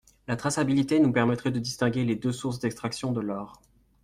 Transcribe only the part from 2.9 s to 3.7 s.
de l’or.